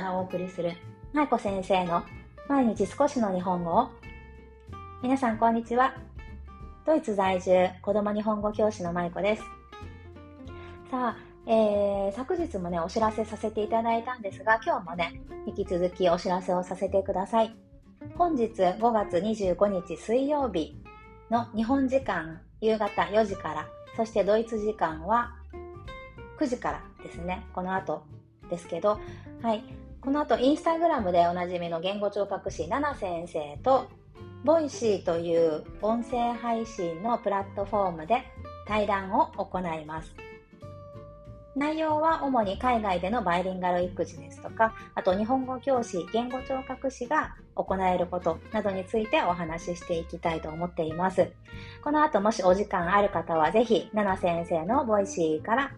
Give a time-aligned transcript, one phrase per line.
[0.00, 0.72] からお送りする、
[1.12, 2.02] 舞子先生の
[2.48, 3.90] 毎日少しの日本語を。
[5.02, 5.94] 皆さん、こんにちは。
[6.86, 9.42] ドイツ在住、子供日本語教師の舞子です。
[10.90, 17.54] さあ、えー、昨日もね、お知らせさせていただいたんですが、今日もね、引き続きお知らせをさせてください。
[18.16, 20.82] 本日5月25日水曜日
[21.30, 23.66] の日本時間夕方4時から、
[23.98, 25.36] そしてドイツ時間は
[26.38, 28.02] 9時からですね、この後
[28.48, 28.98] ですけど、
[29.42, 29.62] はい、
[30.00, 33.88] この後インスタグラムでおなじみの言語聴覚士ナナ先生と
[34.44, 38.22] Voicy という音声配信のプラットフォームで
[38.66, 40.14] 対談を行います。
[41.54, 51.28] 内容は主に海外でのバイリンガル育児ですとか、あと日本語教師、言語聴覚士が行えることなどについてお話ししていきたいと思っています。
[51.84, 55.72] この後もしお時間ある方はぜひ、ナナ先生の Voicy から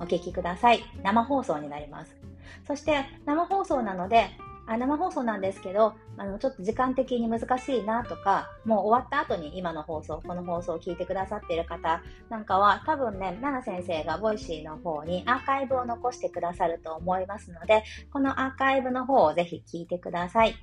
[0.00, 0.80] お聞きください。
[1.02, 2.23] 生放送になります。
[2.66, 4.30] そして生放送なので、
[4.66, 20.54] あ生放送なんですけど、あの、ちょっと時間的に難しいなとか、もう終わった後に今の放送、この放送を聞いてくださっている方なんかは、多分ね、奈々先生が Voicy の方にアーカイブを残してくださると思いますので、このアーカイブの方をぜひ聞いてください。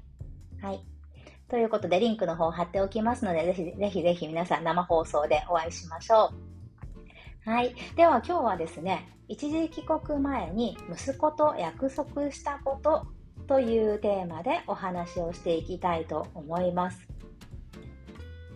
[0.62, 0.84] はい。
[1.48, 6.51] ということで、リンクの方を貼っておきますので、ぜひぜひぜひ皆さん生放送でお会いしましょう。
[7.44, 7.74] はい。
[7.96, 13.08] では今日はですね、一時帰国前に息子と約束したこと
[13.48, 17.08] というテーマでお話をしていきたいと思います。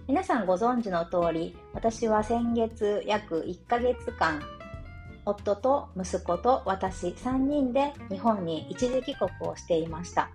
[0.08, 4.39] 皆さんご存知の通り、私は先月約1ヶ月間、
[5.25, 10.30] 夫と息子と私3人で日本に一時帰国をしていました。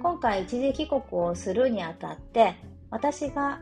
[0.00, 2.54] 今回一時帰国をするにあたって、
[2.88, 3.60] 私が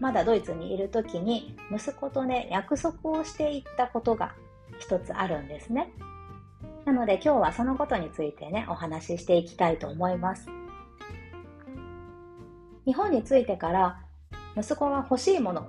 [0.00, 4.34] まだドイツにいる時に息子とね、約束をしていったことが
[4.78, 5.92] 一つあるんですね。
[6.84, 10.48] なので今日はそのことについてね、お話ししていきたいと思います。
[12.84, 14.00] 日本に着いてから
[14.56, 15.68] 息子が欲しいもの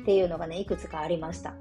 [0.00, 1.54] っていうのがね、いくつかありました。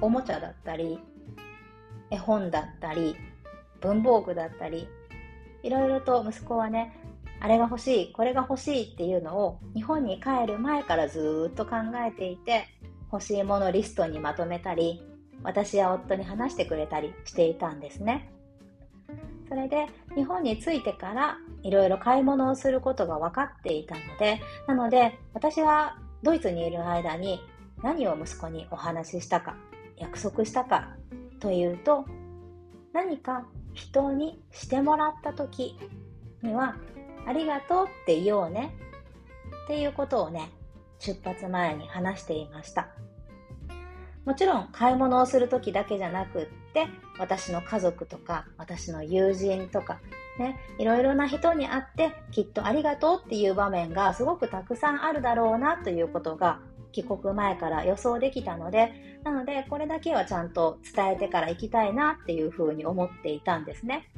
[0.00, 0.98] おもちゃだったり、
[2.10, 3.16] 絵本だったり、
[3.80, 4.88] 文房具だったり、
[5.62, 6.96] いろいろと息子はね、
[7.40, 12.66] あれが欲しい、これが欲しいっていうのを日本に帰る前からずっと考えていて、
[13.10, 15.02] 欲しいものリストにまとめたり、
[15.42, 18.30] 私や夫に話してくれたりしていたんですね。
[19.48, 27.40] それで日本に着いてからいろいろ買い物をすることが分かっていたので、なので私はドイツにいる間に
[27.82, 29.56] 何を息子にお話ししたか、
[29.96, 30.94] 約束したか
[31.40, 32.04] というと、
[32.92, 35.76] 何か人にしてもらった時
[36.42, 36.76] には、
[37.30, 38.74] ありがとうって言おうね
[39.64, 40.50] っていうことをね、
[40.98, 42.88] 出発前に話していました。
[44.24, 46.88] もちろん買い物をする時だけじゃなくって
[47.20, 50.00] 私の家族とか私の友人とか
[50.38, 56.60] ねいろいろな人に会ってきっとありがとうっていう場面がすごくたくさんあるだろうなということが
[56.92, 58.92] 帰国前から予想できたので
[59.24, 64.10] なのでこれだけはちゃんと伝えてから行きたいなっていうふうに思っていたんですね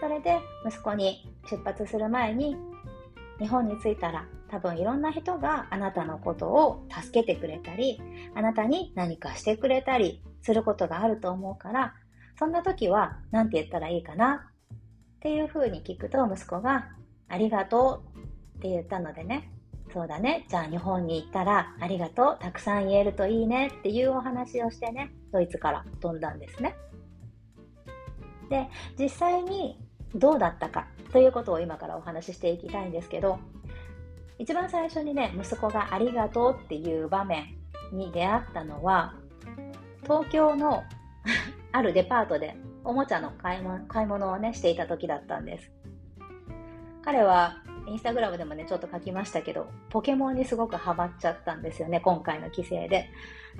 [0.00, 2.56] それで息子に出発する前に
[3.38, 8.00] 日本に着いたら多分いろんな人があなたのことを助けてくれたり、
[8.34, 11.94] あなたに何かしてくれたりすることがあると思うから、
[12.38, 14.78] そんな時は何て言ったらいいかなっ
[15.20, 16.88] ていうふうに聞くと息子が
[17.28, 19.50] ありがとうって言ったのでね、
[19.92, 26.76] そうだね、じゃあ日本に行ったらありがとう、たくさん言えるといいねっていうお話をしてね、ドイツから飛んだんですね。
[28.50, 28.68] で、
[28.98, 29.80] 実際に
[30.14, 30.86] どうだったか。
[31.14, 33.38] ということを今からお話ししていきたいんですけど、
[34.40, 37.54] 一番最初にね、息子がありがとうっていう場面
[37.92, 39.14] に出会ったのは、
[40.02, 40.82] 東京の
[41.70, 45.70] あるデパートでおもちゃの買い物買い物をね、していた時だったんです。
[47.04, 53.08] 彼はインスタグラムでもね、ちょっと書きましたけど、ポケモンにすごくハマっちゃったんですよね、今回の規制で。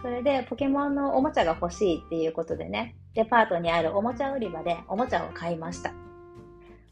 [0.02, 5.92] それで、ポケモンのおもちゃが欲しいっていうことでね、デパートにあるおもちゃ売り場でおもちゃを買いました。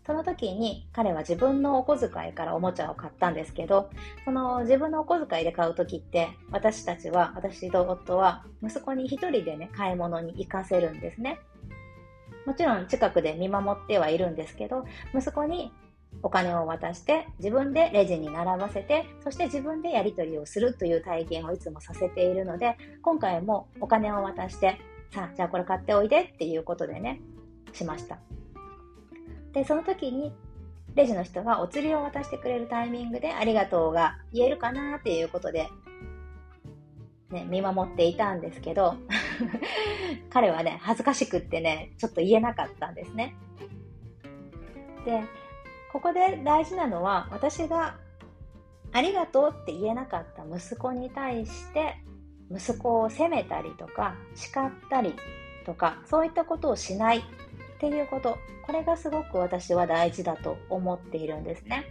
[0.06, 3.90] その時に彼は自分のお小遣いからおもちゃを買ったんですけど、
[4.24, 11.38] その自分のお小遣いで買う時って、私たちは、私と夫は、息子に一人でね、買い物に行かせるんですね。
[12.46, 14.84] もちろん近くで見守ってはいるんですけど、
[15.14, 15.72] 息子に
[16.22, 24.78] お金を渡して自分でレジに並ばせてそして自分でやり取りをするという体験をいつもさせているので今回もお金を渡して
[25.14, 27.20] さあじゃあこれ買っておいでっていうことでね
[27.72, 28.18] しました
[29.52, 30.32] で、その時に、
[30.94, 35.68] レジの人がお釣りを渡してくれるタイミングでありがとうが言えるかなっていうことで、
[37.30, 38.96] ね、見守っていたんですけど
[40.28, 43.34] 彼はね、恥ずかしくってね、ちょっと言えなかったんですね。
[45.06, 45.22] で、
[45.92, 47.96] ここで大事なのは、私が
[48.92, 51.96] ありがとうって言えなかった息子に対して、
[52.50, 55.14] 息子を責めたりとか、叱ったり
[55.64, 57.24] とか、そういったことをしない
[57.82, 61.86] っていうこと、これがすごく私は大事だと思っているんですね。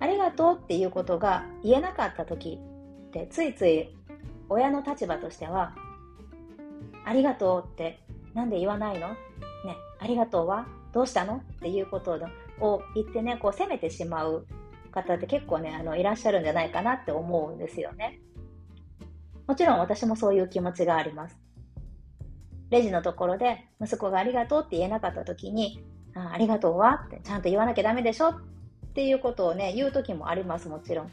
[0.00, 2.60] ありがとうっていうことが言えなかった時
[3.08, 3.96] ってついつい
[4.50, 5.74] 親の立場としては
[7.06, 8.02] ありがとうって
[8.34, 9.08] なんで言わないの？
[9.08, 9.16] ね、
[9.98, 10.66] ありがとうは？
[10.92, 11.36] どうしたの？
[11.36, 12.20] っていうこと
[12.60, 14.46] を言ってね、こう責めてしまう
[14.90, 18.20] 方って結構ね、あの、いらっしゃるんじゃないかなって思うんですよね。
[19.46, 21.38] もちろん私もそういう気持ちがあります。
[22.70, 25.84] レジのところで息子がありがとうって言えなかった時に、
[26.14, 28.30] あありがとうはってちゃんと言わなきゃダメでしょ？
[28.30, 28.40] っ
[28.94, 31.12] ていうことをね、言う時もあります、もちろん。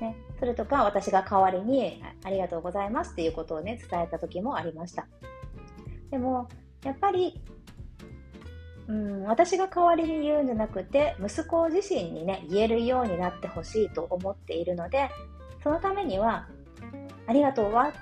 [0.00, 5.06] ね、それとか私が代わりにありがとうございますっていうことをね、伝えた時もありました。
[6.10, 6.48] でも、
[6.84, 7.40] やっぱり、
[8.88, 15.08] うん、私が代わりに言うんじゃなくて、息子自身にね、言えるようになってほしいと思っているので、
[15.62, 16.48] そのためには、
[17.26, 17.92] ありがとうは、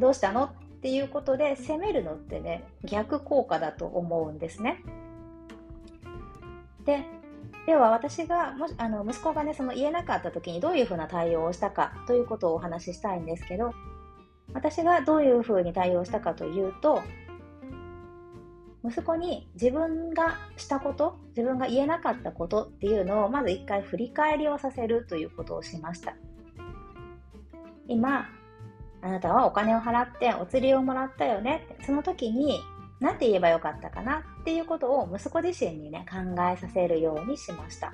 [0.00, 0.50] どうしたの？
[0.84, 4.82] っていうことで責めるのってね、逆効果だと思うんですね。
[6.84, 7.06] で、
[7.64, 13.72] では私がもしあの息子がねその言えなかった時にどういうふうな対応をしたかということをお話ししたいんですけど
[14.52, 17.02] 私がどういうふうに対応したかというと
[18.84, 26.14] 息子に自分がしたこと自分が言えなかったことっていうのをまず一回振り返りをさせるということをしました
[27.88, 28.26] 今
[29.04, 32.58] あなたはお金を払ってお釣りをもらったよねその時に
[33.00, 36.18] 何て言えばよかったかなっていうことを息子自身にね、考
[36.50, 37.92] えさせるようにしました。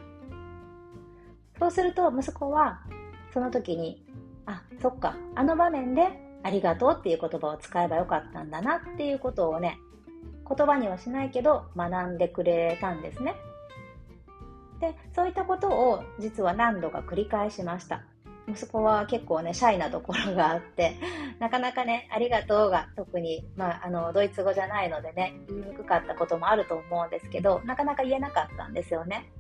[1.59, 2.81] そうすると息子は
[3.33, 4.07] その時に、
[4.47, 6.09] あ、そっか、あの場面で
[6.43, 9.79] ありがとうっていう言葉を使えばよかったんだなっていうことをね、
[10.49, 13.35] 言葉にはしないけど学んでくれたんですね。
[14.81, 18.05] で、そういったことを実は何度か繰り返しました。
[18.49, 20.97] 息子は結構ね、シャイなところがあって、
[21.39, 29.31] なかなかね、ありがとうが特に、まあ、あの、ドイツ語じゃないのでね、言いにくかったこともあると思うんですけど、なかなか言えなかったんですよね。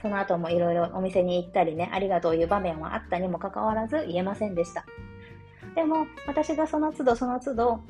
[0.00, 4.84] その後もいろいろお店に行ったりね、ありがとういう場面はあったにもかかわらず言えませんでした。
[5.74, 7.80] でも、私がその都度その都度、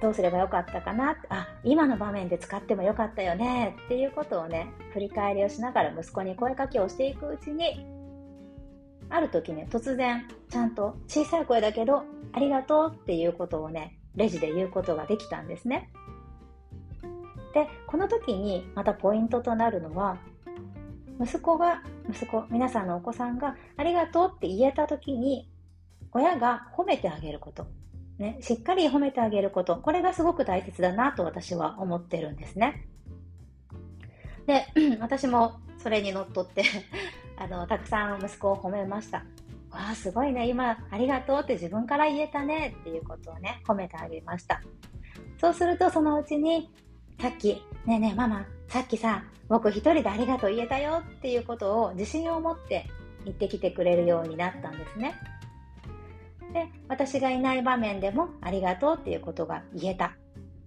[0.00, 7.86] どうすればよかったかなあ、今の場面で使ってもよかったよねっていうことをね、振り返りをしながら息子に声かけをしていくうちに、
[9.10, 15.90] ある時ね、突然、ちゃんと小さい声だけど、ありがとうっていうことをね、レジで言うことができたんですね。
[17.52, 20.18] で、この時にまたポイントとなるのは、
[21.20, 25.50] 息子が、息子、皆さんのお子さんがありがとうって言えた時に、
[26.12, 27.66] 親が褒めてあげること。
[28.18, 29.76] ね、しっかり褒めてあげること。
[29.76, 32.86] これがすごく大切だなと私は思ってるんですね。
[34.46, 34.66] で、
[35.00, 36.62] 私もそれにのっとって
[37.40, 39.18] あの、たくさん息子を褒めました。
[39.70, 40.46] わあ、すごいね。
[40.46, 44.60] 今、ありがとうって自分から言えたねっていうことをね、褒めてあげました。
[45.40, 46.70] そうすると、そのうちに、
[47.18, 47.54] さっき、
[47.86, 52.86] ねえねえママ、さっきさ、僕一人でありがとう言えたよっていうことを自信を持って
[53.24, 55.14] 言ってきてくれるようになったんですね。
[56.52, 60.10] で、私がいない場面でもありがとうっていうことが言えたっ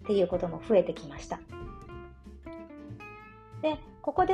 [0.07, 1.39] ていうことも増えてきました。
[3.61, 4.33] で、ここで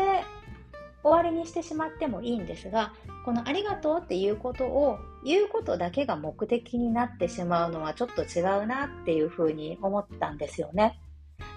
[1.03, 2.94] 終わりにしてしまってもいいんですが、
[3.25, 11.00] このありがとうっていうことを言うことだけが目的になってしまうのはちょっと違うなっていうふうに思ったんですよね。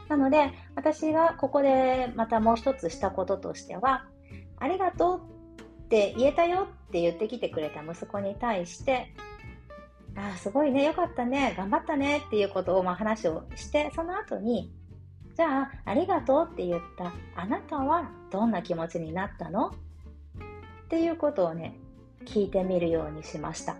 [0.09, 4.07] なので、私がここでまたもう一つしたこととしては、
[4.59, 5.21] ありがとう
[5.85, 9.13] って言えたよって言ってきてくれた息子に対して、
[10.17, 14.73] ああ、すごいね、よかったね、頑張ったねっていうことをまあ話をして、その後に、
[15.35, 19.69] じゃあ、ありがとうって言ったあなたはどんな気持ちになったの？
[19.69, 19.73] っ
[20.89, 21.75] ていうことをね、
[22.27, 23.77] 聞いてみるようにしました。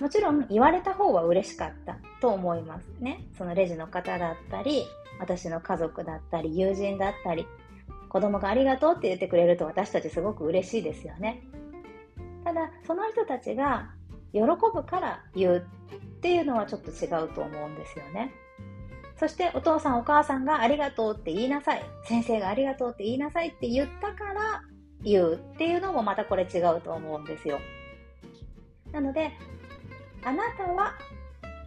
[0.00, 3.26] もちろん言われた方は嬉しかったと思いますね。
[3.36, 4.84] そのレジの方だったり、
[5.18, 7.48] 私の家族だったり、友人だったり、
[8.08, 11.42] 子供がありがとうって言ってくれると私たちすごく嬉しいですよね。
[12.44, 13.90] ただ、その人たちが
[14.32, 18.32] 喜ぶから言うっていうのはちょっと違うと思うんですよね。
[19.18, 21.82] そしてお父さんお母さんがありがとうって言いなさい。
[22.04, 24.62] 先生がありがとうって言いなさいって言ったから
[25.02, 27.58] 言うっていうのもまたこれ違うと思うんですよ。
[28.92, 29.32] なので、
[30.24, 30.94] あなたは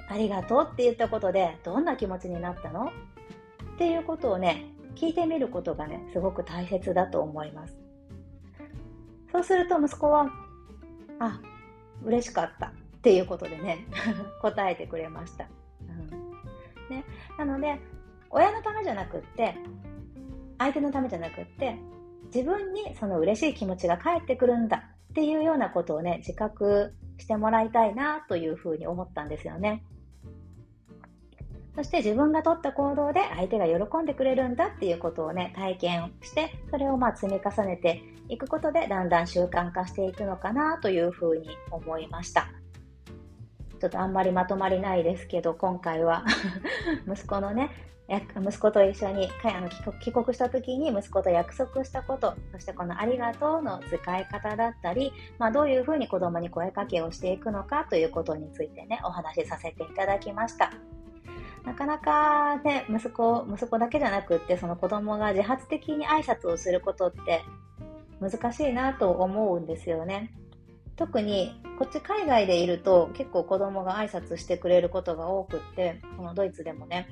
[0.09, 2.91] ありがとうって言ったことでどんな気持ちになったの？
[3.75, 4.65] っていうことをね、
[4.95, 7.75] 聞いてみることがね、すごく大切だと思います。
[9.31, 10.29] そうすると息子は、
[11.19, 11.39] あ、
[12.03, 12.73] 嬉しかった。
[13.01, 13.87] っていうことでね
[14.41, 15.47] 答えてくれました、
[16.91, 17.05] ね、
[17.37, 17.79] なので
[18.29, 19.55] 親のためじゃなくって
[20.57, 21.75] 相手のためじゃなくって
[22.33, 29.83] 自分にその嬉しい気持ちが返ってくるんだっていうようなことをね自覚してもらいたいなというふうに思ったんですよね。
[31.75, 42.51] そして自分が取った行動で相手が喜んでくれるんだっていうことをね、体験して、それをまあ積み重ねていくことで、だんだん習慣化していくのかなというふうに思いました。
[43.81, 46.23] ちょっとあんまりまとまりないですけど、今回は。
[47.11, 47.71] 息子のね、
[48.07, 49.69] 息子と一緒にあの
[49.99, 60.73] 帰国した時に息子と約束したことそしてこの「ありがとう」の使い方だったり、まあ、どういうふうに子供に声かけをしていくのかということについてねお話しさせていただきました。
[61.63, 67.43] なかなかね息子息子だけじゃなくってその子供が自発的に挨拶をすることって
[68.19, 70.33] 難しいなと思うんですよね
[71.01, 77.07] 特にこっち海外でいると結構子供が挨拶してくれることが多くってこのドイツでもね、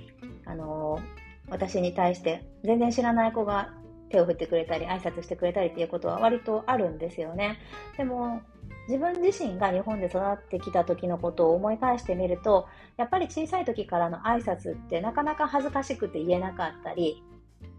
[0.45, 3.73] あのー、私に対して全然知らない子が
[4.11, 7.57] 手を振ってくれたり挨拶してくれたりっていうことは割とあるんですよね。
[7.97, 8.41] でも
[8.87, 17.23] 自分自身が日本で育ってきた時のことを思い返してみるとやっぱり小さい時からの挨拶ってなかなか恥ずかしくて言えなかったり、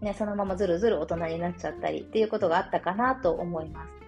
[0.01, 4.00] ね、そのままずるずる大人になっちゃったりっていうことがあったかなと思います。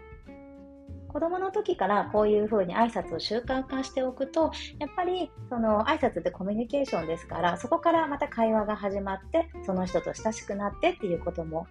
[1.14, 11.68] 子供の時からこういうふうに挨拶を習慣化しておくと、やっぱりその挨拶ってコミュニケーションですから、そこからまた会話が始まって、その人と親しくなってっていうことも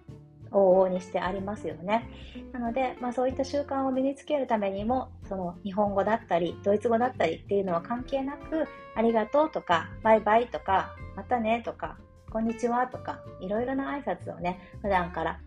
[0.51, 2.09] 往々にしてありますよね。
[2.53, 11.97] なので、まあ、そういった習慣を身につけるためにも、その日本語だったり、ドイツ語だったりっていうのは関係なく、ありがとうとか、バイバイとか、またねとか、
[12.31, 15.41] こんにちはとか、いろいろな挨拶をね、普段から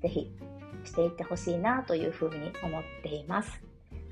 [0.00, 0.32] ぜひ
[0.86, 3.60] していってほしいなというふうに思っています。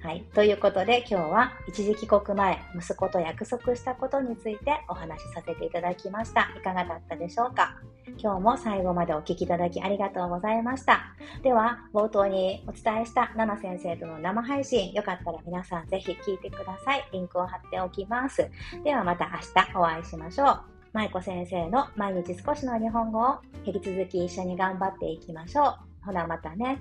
[0.03, 0.23] はい。
[0.35, 6.51] ということで今日は一時帰国前、息子と約束したことについてお話しさせていただきました。
[6.55, 7.81] いかがだったでしょうか？
[8.19, 11.15] 今日も最後までお聴きいただきありがとうございました。
[11.43, 17.09] では、冒頭にお伝えしたナナ先生との生配信、よかったら皆さんぜひ聞いてください。
[17.11, 18.47] リンクを貼っておきます。
[18.85, 20.61] ではまた明日お会いしましょう。
[20.93, 25.94] 舞子先生の毎日少しの日本語を引き続き一緒に頑張っていきましょう。
[26.05, 26.79] ほなまたね。